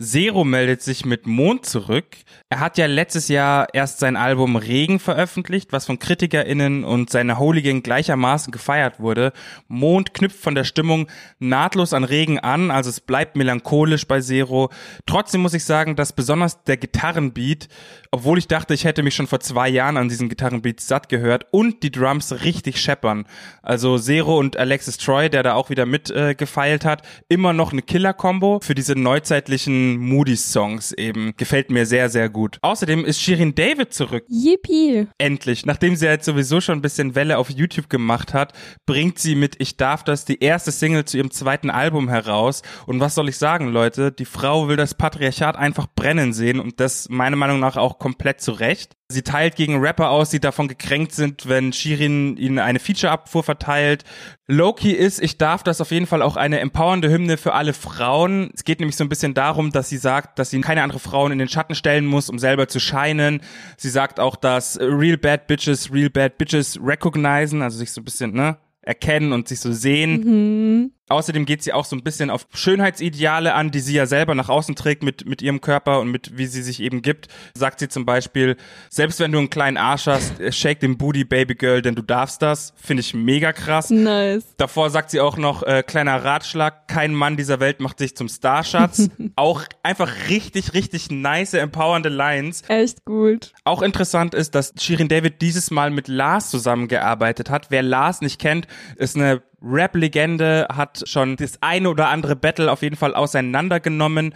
Zero 0.00 0.44
meldet 0.44 0.80
sich 0.80 1.04
mit 1.04 1.26
Mond 1.26 1.66
zurück. 1.66 2.16
Er 2.48 2.60
hat 2.60 2.78
ja 2.78 2.86
letztes 2.86 3.28
Jahr 3.28 3.66
erst 3.74 3.98
sein 3.98 4.16
Album 4.16 4.56
Regen 4.56 4.98
veröffentlicht, 4.98 5.70
was 5.70 5.84
von 5.84 5.98
KritikerInnen 5.98 6.82
und 6.82 7.10
seiner 7.10 7.38
Hooligan 7.38 7.82
gleichermaßen 7.82 8.52
gefeiert 8.52 9.00
wurde. 9.00 9.34
Mond 9.68 10.14
knüpft 10.14 10.40
von 10.40 10.54
der 10.54 10.64
Stimmung 10.64 11.08
nahtlos 11.40 11.92
an 11.92 12.04
Regen 12.04 12.38
an, 12.38 12.70
also 12.70 12.88
es 12.88 13.00
bleibt 13.00 13.36
melancholisch 13.36 14.08
bei 14.08 14.22
Zero. 14.22 14.70
Trotzdem 15.04 15.42
muss 15.42 15.52
ich 15.52 15.64
sagen, 15.64 15.94
dass 15.94 16.14
besonders 16.14 16.64
der 16.64 16.78
Gitarrenbeat, 16.78 17.68
obwohl 18.10 18.38
ich 18.38 18.48
dachte, 18.48 18.72
ich 18.72 18.86
hätte 18.86 19.02
mich 19.02 19.14
schon 19.14 19.26
vor 19.26 19.40
zwei 19.40 19.68
Jahren 19.68 19.98
an 19.98 20.08
diesen 20.08 20.30
Gitarrenbeat 20.30 20.80
satt 20.80 21.10
gehört 21.10 21.48
und 21.50 21.82
die 21.82 21.90
Drums 21.90 22.32
richtig 22.44 22.80
scheppern. 22.80 23.26
Also 23.60 23.98
Zero 23.98 24.38
und 24.38 24.56
Alexis 24.56 24.96
Troy, 24.96 25.28
der 25.28 25.42
da 25.42 25.52
auch 25.52 25.68
wieder 25.68 25.84
mit 25.84 26.10
äh, 26.10 26.34
gefeilt 26.34 26.86
hat, 26.86 27.02
immer 27.28 27.52
noch 27.52 27.72
eine 27.72 27.82
Killer-Kombo 27.82 28.60
für 28.62 28.74
diese 28.74 28.96
neuzeitlichen 28.96 29.81
Moody-Songs 29.98 30.92
eben. 30.92 31.34
Gefällt 31.36 31.70
mir 31.70 31.86
sehr, 31.86 32.08
sehr 32.08 32.28
gut. 32.28 32.58
Außerdem 32.62 33.04
ist 33.04 33.20
Shirin 33.20 33.54
David 33.54 33.92
zurück. 33.92 34.24
Yippie. 34.28 35.06
Endlich. 35.18 35.66
Nachdem 35.66 35.96
sie 35.96 36.06
jetzt 36.06 36.24
sowieso 36.24 36.60
schon 36.60 36.78
ein 36.78 36.82
bisschen 36.82 37.14
Welle 37.14 37.38
auf 37.38 37.50
YouTube 37.50 37.88
gemacht 37.88 38.34
hat, 38.34 38.52
bringt 38.86 39.18
sie 39.18 39.34
mit 39.34 39.56
Ich 39.58 39.76
darf 39.76 40.04
das 40.04 40.24
die 40.24 40.42
erste 40.42 40.72
Single 40.72 41.04
zu 41.04 41.18
ihrem 41.18 41.30
zweiten 41.30 41.70
Album 41.70 42.08
heraus. 42.08 42.62
Und 42.86 43.00
was 43.00 43.14
soll 43.14 43.28
ich 43.28 43.36
sagen, 43.36 43.68
Leute? 43.68 44.12
Die 44.12 44.24
Frau 44.24 44.68
will 44.68 44.76
das 44.76 44.94
Patriarchat 44.94 45.56
einfach 45.56 45.86
brennen 45.94 46.32
sehen 46.32 46.60
und 46.60 46.80
das 46.80 47.08
meiner 47.08 47.36
Meinung 47.36 47.60
nach 47.60 47.76
auch 47.76 47.98
komplett 47.98 48.40
zu 48.40 48.52
Recht. 48.52 48.96
Sie 49.12 49.22
teilt 49.22 49.56
gegen 49.56 49.78
Rapper 49.78 50.10
aus, 50.10 50.30
die 50.30 50.40
davon 50.40 50.66
gekränkt 50.66 51.12
sind, 51.12 51.48
wenn 51.48 51.72
Shirin 51.72 52.36
ihnen 52.36 52.58
eine 52.58 52.78
Feature-Abfuhr 52.80 53.42
verteilt. 53.44 54.04
Loki 54.48 54.92
ist, 54.92 55.22
ich 55.22 55.38
darf 55.38 55.62
das 55.62 55.80
auf 55.80 55.90
jeden 55.92 56.06
Fall 56.06 56.22
auch 56.22 56.36
eine 56.36 56.60
empowernde 56.60 57.08
Hymne 57.08 57.36
für 57.36 57.54
alle 57.54 57.72
Frauen. 57.72 58.50
Es 58.54 58.64
geht 58.64 58.80
nämlich 58.80 58.96
so 58.96 59.04
ein 59.04 59.08
bisschen 59.08 59.34
darum, 59.34 59.70
dass 59.70 59.88
sie 59.88 59.96
sagt, 59.96 60.38
dass 60.38 60.50
sie 60.50 60.60
keine 60.60 60.82
andere 60.82 60.98
Frauen 60.98 61.32
in 61.32 61.38
den 61.38 61.48
Schatten 61.48 61.74
stellen 61.74 62.06
muss, 62.06 62.28
um 62.28 62.38
selber 62.38 62.68
zu 62.68 62.80
scheinen. 62.80 63.40
Sie 63.76 63.90
sagt 63.90 64.18
auch, 64.18 64.36
dass 64.36 64.78
real 64.80 65.16
bad 65.16 65.46
bitches 65.46 65.92
real 65.92 66.10
bad 66.10 66.38
bitches 66.38 66.78
recognizen, 66.82 67.62
also 67.62 67.78
sich 67.78 67.92
so 67.92 68.00
ein 68.00 68.04
bisschen, 68.04 68.32
ne, 68.32 68.58
erkennen 68.82 69.32
und 69.32 69.48
sich 69.48 69.60
so 69.60 69.72
sehen. 69.72 70.80
Mhm. 70.80 70.90
Außerdem 71.12 71.44
geht 71.44 71.62
sie 71.62 71.72
auch 71.72 71.84
so 71.84 71.94
ein 71.94 72.02
bisschen 72.02 72.30
auf 72.30 72.46
Schönheitsideale 72.54 73.54
an, 73.54 73.70
die 73.70 73.80
sie 73.80 73.94
ja 73.94 74.06
selber 74.06 74.34
nach 74.34 74.48
außen 74.48 74.74
trägt 74.74 75.02
mit, 75.02 75.26
mit 75.26 75.42
ihrem 75.42 75.60
Körper 75.60 76.00
und 76.00 76.10
mit 76.10 76.36
wie 76.38 76.46
sie 76.46 76.62
sich 76.62 76.80
eben 76.80 77.02
gibt. 77.02 77.28
Sagt 77.54 77.80
sie 77.80 77.88
zum 77.88 78.06
Beispiel, 78.06 78.56
selbst 78.88 79.20
wenn 79.20 79.30
du 79.30 79.38
einen 79.38 79.50
kleinen 79.50 79.76
Arsch 79.76 80.06
hast, 80.06 80.40
äh, 80.40 80.50
shake 80.52 80.80
den 80.80 80.96
Booty, 80.96 81.24
Baby 81.24 81.54
Girl, 81.54 81.82
denn 81.82 81.94
du 81.94 82.02
darfst 82.02 82.42
das. 82.42 82.72
Finde 82.76 83.02
ich 83.02 83.14
mega 83.14 83.52
krass. 83.52 83.90
Nice. 83.90 84.44
Davor 84.56 84.90
sagt 84.90 85.10
sie 85.10 85.20
auch 85.20 85.36
noch, 85.36 85.62
äh, 85.62 85.82
kleiner 85.82 86.24
Ratschlag, 86.24 86.88
kein 86.88 87.14
Mann 87.14 87.36
dieser 87.36 87.60
Welt 87.60 87.80
macht 87.80 87.98
sich 87.98 88.16
zum 88.16 88.28
Starschatz. 88.28 89.08
auch 89.36 89.64
einfach 89.82 90.10
richtig, 90.28 90.74
richtig 90.74 91.10
nice, 91.10 91.54
empowernde 91.54 92.08
Lines. 92.08 92.62
Echt 92.68 93.04
gut. 93.04 93.52
Auch 93.64 93.82
interessant 93.82 94.34
ist, 94.34 94.54
dass 94.54 94.72
Shirin 94.80 95.08
David 95.08 95.42
dieses 95.42 95.70
Mal 95.70 95.90
mit 95.90 96.08
Lars 96.08 96.50
zusammengearbeitet 96.50 97.50
hat. 97.50 97.70
Wer 97.70 97.82
Lars 97.82 98.20
nicht 98.22 98.40
kennt, 98.40 98.66
ist 98.96 99.16
eine 99.16 99.42
Rap-Legende, 99.62 100.66
hat 100.72 101.02
schon 101.06 101.36
das 101.36 101.58
eine 101.60 101.88
oder 101.90 102.08
andere 102.08 102.36
Battle 102.36 102.70
auf 102.70 102.82
jeden 102.82 102.96
Fall 102.96 103.14
auseinandergenommen 103.14 104.34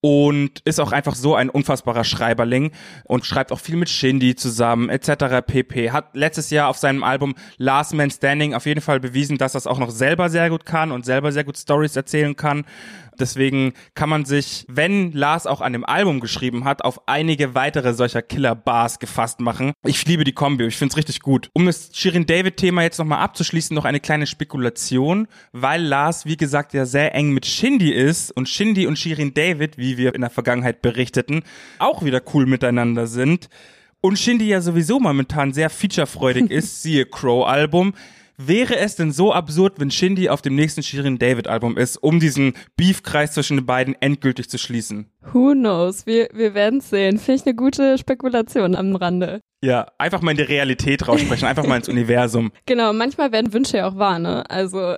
und 0.00 0.60
ist 0.64 0.78
auch 0.78 0.92
einfach 0.92 1.14
so 1.14 1.34
ein 1.34 1.50
unfassbarer 1.50 2.04
Schreiberling 2.04 2.70
und 3.04 3.26
schreibt 3.26 3.50
auch 3.50 3.58
viel 3.58 3.76
mit 3.76 3.88
Shindy 3.88 4.36
zusammen 4.36 4.88
etc. 4.88 5.44
pp. 5.44 5.90
Hat 5.90 6.14
letztes 6.14 6.50
Jahr 6.50 6.68
auf 6.68 6.76
seinem 6.76 7.02
Album 7.02 7.34
Last 7.56 7.94
Man 7.94 8.10
Standing 8.10 8.54
auf 8.54 8.66
jeden 8.66 8.82
Fall 8.82 9.00
bewiesen, 9.00 9.38
dass 9.38 9.52
das 9.52 9.66
auch 9.66 9.78
noch 9.78 9.90
selber 9.90 10.28
sehr 10.28 10.50
gut 10.50 10.64
kann 10.64 10.92
und 10.92 11.04
selber 11.04 11.32
sehr 11.32 11.44
gut 11.44 11.56
Stories 11.56 11.96
erzählen 11.96 12.36
kann. 12.36 12.64
Deswegen 13.20 13.72
kann 13.94 14.08
man 14.08 14.24
sich, 14.24 14.64
wenn 14.68 15.12
Lars 15.12 15.46
auch 15.46 15.60
an 15.60 15.72
dem 15.72 15.84
Album 15.84 16.20
geschrieben 16.20 16.64
hat, 16.64 16.84
auf 16.84 17.08
einige 17.08 17.54
weitere 17.54 17.94
solcher 17.94 18.22
Killer-Bars 18.22 18.98
gefasst 18.98 19.40
machen. 19.40 19.72
Ich 19.84 20.06
liebe 20.06 20.24
die 20.24 20.32
Kombi, 20.32 20.66
ich 20.66 20.76
finde 20.76 20.92
es 20.92 20.96
richtig 20.96 21.20
gut. 21.20 21.50
Um 21.52 21.66
das 21.66 21.90
Shirin 21.92 22.26
David-Thema 22.26 22.82
jetzt 22.82 22.98
nochmal 22.98 23.20
abzuschließen, 23.20 23.74
noch 23.74 23.84
eine 23.84 24.00
kleine 24.00 24.26
Spekulation, 24.26 25.28
weil 25.52 25.82
Lars, 25.82 26.26
wie 26.26 26.36
gesagt, 26.36 26.74
ja 26.74 26.86
sehr 26.86 27.14
eng 27.14 27.32
mit 27.32 27.46
Shindy 27.46 27.92
ist 27.92 28.30
und 28.32 28.48
Shindy 28.48 28.86
und 28.86 28.98
Shirin 28.98 29.34
David, 29.34 29.78
wie 29.78 29.96
wir 29.96 30.14
in 30.14 30.20
der 30.20 30.30
Vergangenheit 30.30 30.82
berichteten, 30.82 31.42
auch 31.78 32.04
wieder 32.04 32.22
cool 32.34 32.46
miteinander 32.46 33.06
sind. 33.06 33.48
Und 34.00 34.18
Shindy 34.18 34.46
ja 34.46 34.60
sowieso 34.60 35.00
momentan 35.00 35.52
sehr 35.52 35.70
featurefreudig 35.70 36.50
ist, 36.50 36.82
siehe 36.82 37.06
Crow-Album, 37.06 37.94
Wäre 38.38 38.76
es 38.76 38.96
denn 38.96 39.12
so 39.12 39.32
absurd, 39.32 39.80
wenn 39.80 39.90
Shindy 39.90 40.28
auf 40.28 40.42
dem 40.42 40.54
nächsten 40.54 40.82
Shirin 40.82 41.18
David 41.18 41.48
Album 41.48 41.78
ist, 41.78 41.96
um 41.96 42.20
diesen 42.20 42.52
Beefkreis 42.76 43.32
zwischen 43.32 43.56
den 43.56 43.64
beiden 43.64 43.94
endgültig 44.00 44.50
zu 44.50 44.58
schließen? 44.58 45.10
Who 45.32 45.52
knows? 45.52 46.04
Wir, 46.04 46.28
wir 46.34 46.52
werden 46.52 46.82
sehen. 46.82 47.18
Finde 47.18 47.40
ich 47.40 47.46
eine 47.46 47.56
gute 47.56 47.96
Spekulation 47.96 48.74
am 48.74 48.94
Rande. 48.94 49.40
Ja, 49.64 49.86
einfach 49.96 50.20
mal 50.20 50.32
in 50.32 50.36
die 50.36 50.42
Realität 50.42 51.08
raussprechen, 51.08 51.48
einfach 51.48 51.66
mal 51.66 51.76
ins 51.76 51.88
Universum. 51.96 52.52
Genau, 52.66 52.92
manchmal 52.92 53.32
werden 53.32 53.54
Wünsche 53.54 53.78
ja 53.78 53.88
auch 53.88 53.96
wahr, 53.96 54.18
ne? 54.18 54.48
Also, 54.50 54.96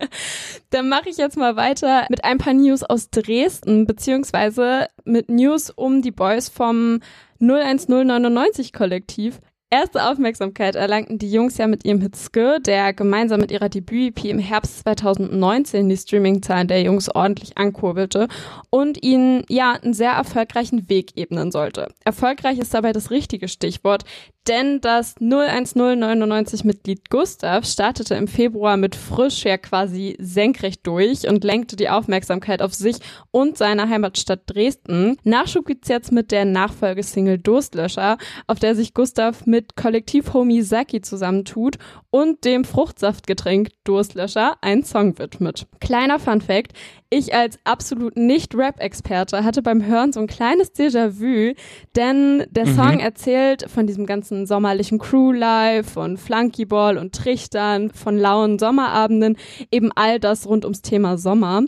dann 0.70 0.88
mache 0.88 1.10
ich 1.10 1.18
jetzt 1.18 1.36
mal 1.36 1.56
weiter 1.56 2.06
mit 2.08 2.24
ein 2.24 2.38
paar 2.38 2.54
News 2.54 2.82
aus 2.82 3.10
Dresden, 3.10 3.86
beziehungsweise 3.86 4.88
mit 5.04 5.28
News 5.28 5.68
um 5.68 6.00
die 6.00 6.12
Boys 6.12 6.48
vom 6.48 7.00
01099 7.40 8.72
Kollektiv. 8.72 9.38
Erste 9.74 10.08
Aufmerksamkeit 10.08 10.76
erlangten 10.76 11.18
die 11.18 11.32
Jungs 11.32 11.58
ja 11.58 11.66
mit 11.66 11.84
ihrem 11.84 12.00
Hit 12.00 12.14
Skir, 12.14 12.60
der 12.60 12.92
gemeinsam 12.92 13.40
mit 13.40 13.50
ihrer 13.50 13.68
Debüt-EP 13.68 14.26
im 14.26 14.38
Herbst 14.38 14.84
2019 14.84 15.88
die 15.88 15.96
Streaming-Zahlen 15.96 16.68
der 16.68 16.80
Jungs 16.80 17.12
ordentlich 17.12 17.58
ankurbelte 17.58 18.28
und 18.70 19.02
ihnen 19.02 19.42
ja 19.48 19.72
einen 19.72 19.92
sehr 19.92 20.12
erfolgreichen 20.12 20.88
Weg 20.88 21.16
ebnen 21.16 21.50
sollte. 21.50 21.88
Erfolgreich 22.04 22.60
ist 22.60 22.72
dabei 22.72 22.92
das 22.92 23.10
richtige 23.10 23.48
Stichwort, 23.48 24.04
denn 24.46 24.80
das 24.80 25.16
01099-Mitglied 25.16 27.10
Gustav 27.10 27.66
startete 27.66 28.14
im 28.14 28.28
Februar 28.28 28.76
mit 28.76 28.94
frisch 28.94 29.44
ja 29.44 29.56
quasi 29.58 30.16
senkrecht 30.18 30.86
durch 30.86 31.28
und 31.28 31.44
lenkte 31.44 31.76
die 31.76 31.88
Aufmerksamkeit 31.88 32.62
auf 32.62 32.74
sich 32.74 32.96
und 33.30 33.56
seine 33.56 33.88
Heimatstadt 33.88 34.42
Dresden. 34.46 35.16
Nachschub 35.24 35.66
gibt's 35.66 35.88
jetzt 35.88 36.12
mit 36.12 36.30
der 36.30 36.44
Nachfolgesingle 36.44 37.38
Durstlöscher, 37.38 38.18
auf 38.46 38.58
der 38.58 38.74
sich 38.74 38.94
Gustav 38.94 39.46
mit 39.46 39.76
Kollektiv-Homie 39.76 40.62
Saki 40.62 41.00
zusammentut 41.00 41.78
und 42.10 42.44
dem 42.44 42.64
Fruchtsaftgetränk 42.64 43.70
Durstlöscher 43.84 44.56
einen 44.60 44.84
Song 44.84 45.18
widmet. 45.18 45.66
Kleiner 45.80 46.18
Fun 46.18 46.40
Fact, 46.40 46.72
ich 47.14 47.34
als 47.34 47.58
absolut 47.64 48.16
nicht 48.16 48.54
Rap-Experte 48.56 49.44
hatte 49.44 49.62
beim 49.62 49.86
Hören 49.86 50.12
so 50.12 50.20
ein 50.20 50.26
kleines 50.26 50.74
Déjà-vu, 50.74 51.54
denn 51.94 52.44
der 52.50 52.66
mhm. 52.66 52.74
Song 52.74 52.98
erzählt 52.98 53.70
von 53.70 53.86
diesem 53.86 54.04
ganzen 54.04 54.46
sommerlichen 54.46 54.98
Crew-Life, 54.98 55.90
von 55.90 56.16
Flunkyball 56.16 56.98
und 56.98 57.14
Trichtern, 57.14 57.90
von 57.90 58.18
lauen 58.18 58.58
Sommerabenden, 58.58 59.36
eben 59.70 59.92
all 59.94 60.18
das 60.18 60.48
rund 60.48 60.64
ums 60.64 60.82
Thema 60.82 61.16
Sommer. 61.16 61.62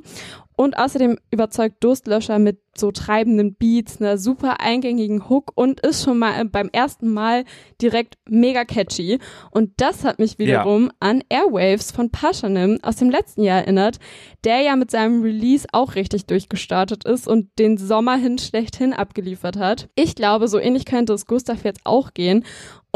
Und 0.56 0.78
außerdem 0.78 1.18
überzeugt 1.30 1.84
Durstlöscher 1.84 2.38
mit 2.38 2.58
so 2.78 2.90
treibenden 2.90 3.54
Beats, 3.54 4.00
einer 4.00 4.18
super 4.18 4.60
eingängigen 4.60 5.28
Hook 5.28 5.52
und 5.54 5.80
ist 5.80 6.04
schon 6.04 6.18
mal 6.18 6.44
beim 6.44 6.68
ersten 6.72 7.12
Mal 7.12 7.44
direkt 7.80 8.16
mega 8.28 8.64
catchy. 8.64 9.18
Und 9.50 9.72
das 9.78 10.04
hat 10.04 10.18
mich 10.18 10.38
wiederum 10.38 10.84
ja. 10.84 10.92
an 11.00 11.22
Airwaves 11.28 11.90
von 11.90 12.10
Paschanim 12.10 12.78
aus 12.82 12.96
dem 12.96 13.10
letzten 13.10 13.42
Jahr 13.42 13.58
erinnert, 13.58 13.98
der 14.44 14.60
ja 14.60 14.76
mit 14.76 14.90
seinem 14.90 15.22
Release 15.22 15.66
auch 15.72 15.94
richtig 15.94 16.26
durchgestartet 16.26 17.04
ist 17.04 17.26
und 17.26 17.58
den 17.58 17.78
Sommer 17.78 18.16
hin 18.16 18.38
schlechthin 18.38 18.92
abgeliefert 18.92 19.56
hat. 19.56 19.88
Ich 19.94 20.14
glaube, 20.14 20.48
so 20.48 20.58
ähnlich 20.58 20.84
könnte 20.84 21.12
es 21.12 21.26
Gustav 21.26 21.64
jetzt 21.64 21.80
auch 21.84 22.14
gehen. 22.14 22.44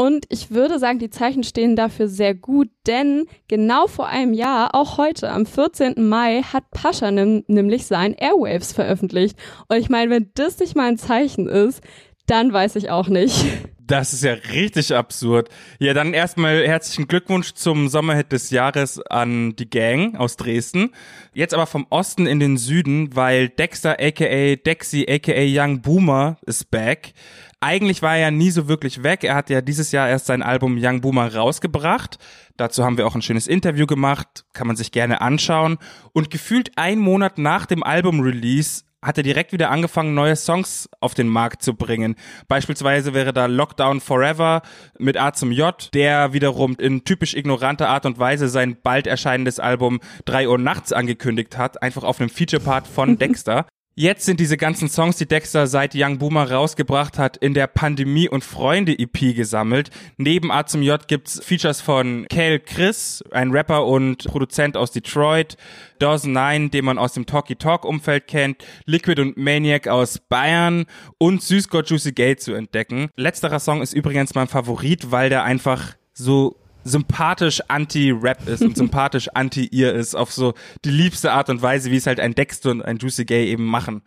Und 0.01 0.25
ich 0.29 0.49
würde 0.49 0.79
sagen, 0.79 0.97
die 0.97 1.11
Zeichen 1.11 1.43
stehen 1.43 1.75
dafür 1.75 2.07
sehr 2.07 2.33
gut, 2.33 2.69
denn 2.87 3.25
genau 3.47 3.85
vor 3.85 4.07
einem 4.07 4.33
Jahr, 4.33 4.73
auch 4.73 4.97
heute, 4.97 5.29
am 5.29 5.45
14. 5.45 5.93
Mai, 6.09 6.41
hat 6.41 6.71
Pascha 6.71 7.11
nämlich 7.11 7.85
sein 7.85 8.15
Airwaves 8.15 8.73
veröffentlicht. 8.73 9.37
Und 9.71 9.77
ich 9.77 9.89
meine, 9.89 10.11
wenn 10.11 10.31
das 10.33 10.59
nicht 10.59 10.75
mal 10.75 10.89
ein 10.89 10.97
Zeichen 10.97 11.47
ist, 11.47 11.81
dann 12.27 12.51
weiß 12.51 12.75
ich 12.75 12.89
auch 12.89 13.07
nicht. 13.07 13.45
Das 13.79 14.11
ist 14.11 14.23
ja 14.23 14.33
richtig 14.33 14.93
absurd. 14.93 15.49
Ja, 15.79 15.93
dann 15.93 16.13
erstmal 16.13 16.67
herzlichen 16.67 17.07
Glückwunsch 17.07 17.53
zum 17.53 17.87
Sommerhit 17.87 18.33
des 18.33 18.49
Jahres 18.49 18.99
an 19.07 19.55
die 19.55 19.69
Gang 19.69 20.17
aus 20.17 20.35
Dresden. 20.35 20.91
Jetzt 21.33 21.53
aber 21.53 21.67
vom 21.67 21.87
Osten 21.89 22.25
in 22.25 22.41
den 22.41 22.57
Süden, 22.57 23.15
weil 23.15 23.47
Dexter 23.47 23.97
aka 23.99 24.55
Dexy 24.55 25.05
aka 25.09 25.33
Young 25.35 25.81
Boomer 25.81 26.37
ist 26.45 26.69
back. 26.69 27.13
Eigentlich 27.61 28.01
war 28.01 28.15
er 28.15 28.23
ja 28.23 28.31
nie 28.31 28.51
so 28.51 28.67
wirklich 28.67 29.03
weg. 29.03 29.23
Er 29.23 29.35
hat 29.35 29.49
ja 29.49 29.61
dieses 29.61 29.93
Jahr 29.93 30.09
erst 30.09 30.25
sein 30.25 30.41
Album 30.41 30.77
Young 30.81 30.99
Boomer 30.99 31.33
rausgebracht. 31.33 32.17
Dazu 32.57 32.83
haben 32.83 32.97
wir 32.97 33.07
auch 33.07 33.15
ein 33.15 33.21
schönes 33.21 33.47
Interview 33.47 33.87
gemacht. 33.87 34.45
Kann 34.53 34.67
man 34.67 34.75
sich 34.75 34.91
gerne 34.91 35.21
anschauen. 35.21 35.77
Und 36.11 36.29
gefühlt 36.29 36.71
ein 36.75 36.99
Monat 36.99 37.37
nach 37.37 37.65
dem 37.65 37.83
Album-Release 37.83 38.83
hat 39.01 39.17
er 39.17 39.23
direkt 39.23 39.51
wieder 39.51 39.71
angefangen, 39.71 40.13
neue 40.13 40.35
Songs 40.35 40.89
auf 40.99 41.13
den 41.13 41.27
Markt 41.27 41.63
zu 41.63 41.73
bringen. 41.73 42.15
Beispielsweise 42.47 43.13
wäre 43.13 43.33
da 43.33 43.47
Lockdown 43.47 43.99
Forever 43.99 44.61
mit 44.99 45.17
A 45.17 45.33
zum 45.33 45.51
J, 45.51 45.89
der 45.93 46.33
wiederum 46.33 46.75
in 46.77 47.03
typisch 47.03 47.33
ignoranter 47.33 47.89
Art 47.89 48.05
und 48.05 48.19
Weise 48.19 48.47
sein 48.47 48.77
bald 48.81 49.07
erscheinendes 49.07 49.59
Album 49.59 49.99
3 50.25 50.47
Uhr 50.47 50.57
nachts 50.57 50.93
angekündigt 50.93 51.57
hat, 51.57 51.81
einfach 51.81 52.03
auf 52.03 52.19
einem 52.19 52.29
Feature-Part 52.29 52.87
von 52.87 53.17
Dexter. 53.19 53.65
Jetzt 54.01 54.25
sind 54.25 54.39
diese 54.39 54.57
ganzen 54.57 54.89
Songs, 54.89 55.17
die 55.17 55.27
Dexter 55.27 55.67
seit 55.67 55.93
Young 55.93 56.17
Boomer 56.17 56.49
rausgebracht 56.51 57.19
hat, 57.19 57.37
in 57.37 57.53
der 57.53 57.67
Pandemie 57.67 58.27
und 58.27 58.43
Freunde 58.43 58.97
EP 58.97 59.35
gesammelt. 59.35 59.91
Neben 60.17 60.51
A 60.51 60.65
zum 60.65 60.81
J 60.81 61.07
gibt's 61.07 61.39
Features 61.45 61.81
von 61.81 62.25
Kale 62.27 62.59
Chris, 62.59 63.23
ein 63.29 63.51
Rapper 63.51 63.85
und 63.85 64.23
Produzent 64.23 64.75
aus 64.75 64.89
Detroit, 64.89 65.55
Dawson 65.99 66.31
9, 66.31 66.71
den 66.71 66.83
man 66.83 66.97
aus 66.97 67.13
dem 67.13 67.27
Talkie 67.27 67.57
Talk 67.57 67.85
Umfeld 67.85 68.25
kennt, 68.25 68.65
Liquid 68.85 69.21
und 69.21 69.37
Maniac 69.37 69.87
aus 69.87 70.17
Bayern 70.17 70.85
und 71.19 71.43
Süßgott 71.43 71.87
Juicy 71.87 72.13
Gate 72.13 72.41
zu 72.41 72.53
entdecken. 72.53 73.11
Letzterer 73.17 73.59
Song 73.59 73.83
ist 73.83 73.93
übrigens 73.93 74.33
mein 74.33 74.47
Favorit, 74.47 75.11
weil 75.11 75.29
der 75.29 75.43
einfach 75.43 75.93
so 76.15 76.60
sympathisch 76.83 77.61
anti-Rap 77.67 78.47
ist 78.47 78.61
und 78.61 78.75
sympathisch 78.77 79.29
anti-ihr 79.33 79.93
ist, 79.93 80.15
auf 80.15 80.31
so 80.31 80.53
die 80.85 80.91
liebste 80.91 81.31
Art 81.31 81.49
und 81.49 81.61
Weise, 81.61 81.91
wie 81.91 81.97
es 81.97 82.07
halt 82.07 82.19
ein 82.19 82.35
Dexter 82.35 82.71
und 82.71 82.81
ein 82.81 82.97
Juicy 82.97 83.25
Gay 83.25 83.47
eben 83.47 83.65
machen. 83.65 84.01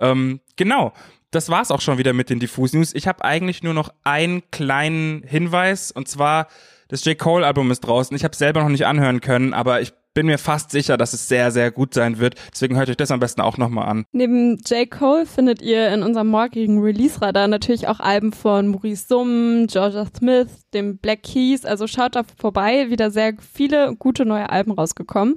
Ähm, 0.00 0.40
genau. 0.56 0.92
Das 1.30 1.50
war's 1.50 1.70
auch 1.70 1.82
schon 1.82 1.98
wieder 1.98 2.14
mit 2.14 2.30
den 2.30 2.40
Diffus 2.40 2.72
News. 2.72 2.94
Ich 2.94 3.06
habe 3.06 3.22
eigentlich 3.22 3.62
nur 3.62 3.74
noch 3.74 3.92
einen 4.02 4.42
kleinen 4.50 5.22
Hinweis 5.26 5.90
und 5.90 6.08
zwar 6.08 6.48
das 6.88 7.04
J. 7.04 7.18
Cole 7.18 7.46
Album 7.46 7.70
ist 7.70 7.80
draußen. 7.80 8.16
Ich 8.16 8.24
habe 8.24 8.34
selber 8.34 8.62
noch 8.62 8.70
nicht 8.70 8.86
anhören 8.86 9.20
können, 9.20 9.52
aber 9.52 9.82
ich 9.82 9.92
bin 10.18 10.26
mir 10.26 10.38
fast 10.38 10.72
sicher, 10.72 10.96
dass 10.96 11.12
es 11.12 11.28
sehr, 11.28 11.52
sehr 11.52 11.70
gut 11.70 11.94
sein 11.94 12.18
wird. 12.18 12.34
Deswegen 12.52 12.76
hört 12.76 12.90
euch 12.90 12.96
das 12.96 13.12
am 13.12 13.20
besten 13.20 13.40
auch 13.40 13.56
nochmal 13.56 13.86
an. 13.86 14.04
Neben 14.10 14.58
J. 14.66 14.90
Cole 14.90 15.26
findet 15.26 15.62
ihr 15.62 15.90
in 15.94 16.02
unserem 16.02 16.26
morgigen 16.26 16.82
Release-Radar 16.82 17.46
natürlich 17.46 17.86
auch 17.86 18.00
Alben 18.00 18.32
von 18.32 18.66
Maurice 18.66 19.06
Summ, 19.06 19.68
Georgia 19.68 20.06
Smith, 20.16 20.48
dem 20.74 20.98
Black 20.98 21.22
Keys. 21.22 21.64
Also 21.64 21.86
schaut 21.86 22.16
da 22.16 22.22
vorbei. 22.36 22.90
Wieder 22.90 23.12
sehr 23.12 23.34
viele 23.38 23.94
gute 23.94 24.26
neue 24.26 24.50
Alben 24.50 24.72
rausgekommen. 24.72 25.36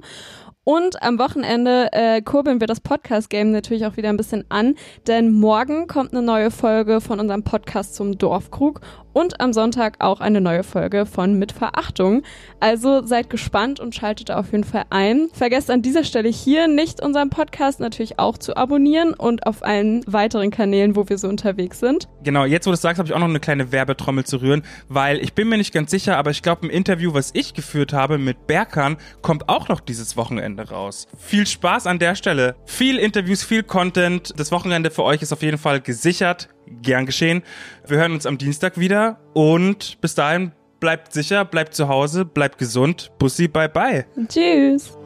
Und 0.64 1.00
am 1.02 1.18
Wochenende 1.18 1.88
äh, 1.92 2.22
kurbeln 2.22 2.60
wir 2.60 2.68
das 2.68 2.80
Podcast-Game 2.80 3.50
natürlich 3.50 3.84
auch 3.84 3.96
wieder 3.96 4.08
ein 4.08 4.16
bisschen 4.16 4.44
an, 4.48 4.76
denn 5.08 5.32
morgen 5.32 5.88
kommt 5.88 6.12
eine 6.12 6.22
neue 6.22 6.52
Folge 6.52 7.00
von 7.00 7.18
unserem 7.18 7.42
Podcast 7.42 7.96
zum 7.96 8.16
Dorfkrug 8.16 8.80
und 9.12 9.40
am 9.40 9.52
Sonntag 9.52 9.96
auch 9.98 10.20
eine 10.20 10.40
neue 10.40 10.62
Folge 10.62 11.06
von 11.06 11.38
Mit 11.38 11.52
Verachtung. 11.52 12.22
Also 12.60 13.04
seid 13.04 13.30
gespannt 13.30 13.80
und 13.80 13.94
schaltet 13.94 14.30
auf 14.30 14.52
jeden 14.52 14.64
Fall 14.64 14.84
ein. 14.90 15.28
Vergesst 15.32 15.70
an 15.70 15.82
dieser 15.82 16.04
Stelle 16.04 16.28
hier 16.28 16.68
nicht 16.68 17.02
unseren 17.02 17.30
Podcast 17.30 17.80
natürlich 17.80 18.18
auch 18.18 18.38
zu 18.38 18.56
abonnieren 18.56 19.14
und 19.14 19.46
auf 19.46 19.62
allen 19.62 20.02
weiteren 20.06 20.50
Kanälen, 20.50 20.96
wo 20.96 21.08
wir 21.08 21.18
so 21.18 21.28
unterwegs 21.28 21.80
sind. 21.80 22.08
Genau, 22.22 22.44
jetzt 22.44 22.66
wo 22.66 22.70
du 22.70 22.74
es 22.74 22.82
sagst, 22.82 22.98
habe 22.98 23.08
ich 23.08 23.14
auch 23.14 23.20
noch 23.20 23.28
eine 23.28 23.40
kleine 23.40 23.72
Werbetrommel 23.72 24.24
zu 24.24 24.40
rühren, 24.40 24.62
weil 24.88 25.18
ich 25.18 25.34
bin 25.34 25.48
mir 25.48 25.58
nicht 25.58 25.72
ganz 25.72 25.90
sicher, 25.90 26.16
aber 26.16 26.30
ich 26.30 26.42
glaube, 26.42 26.66
ein 26.66 26.70
Interview, 26.70 27.14
was 27.14 27.30
ich 27.34 27.54
geführt 27.54 27.92
habe 27.92 28.18
mit 28.18 28.46
Berkan, 28.46 28.96
kommt 29.20 29.48
auch 29.48 29.68
noch 29.68 29.80
dieses 29.80 30.16
Wochenende 30.16 30.68
raus. 30.68 31.06
Viel 31.18 31.46
Spaß 31.46 31.86
an 31.86 31.98
der 31.98 32.14
Stelle. 32.14 32.56
Viel 32.64 32.98
Interviews, 32.98 33.42
viel 33.42 33.62
Content. 33.62 34.34
Das 34.36 34.52
Wochenende 34.52 34.90
für 34.90 35.04
euch 35.04 35.22
ist 35.22 35.32
auf 35.32 35.42
jeden 35.42 35.58
Fall 35.58 35.80
gesichert. 35.80 36.48
Gern 36.82 37.06
geschehen. 37.06 37.42
Wir 37.86 37.98
hören 37.98 38.12
uns 38.12 38.26
am 38.26 38.38
Dienstag 38.38 38.78
wieder 38.78 39.18
und 39.34 40.00
bis 40.00 40.14
dahin 40.14 40.52
bleibt 40.80 41.12
sicher, 41.12 41.44
bleibt 41.44 41.74
zu 41.74 41.88
Hause, 41.88 42.24
bleibt 42.24 42.58
gesund. 42.58 43.12
Bussi, 43.18 43.48
bye 43.48 43.68
bye. 43.68 44.04
Tschüss. 44.28 44.96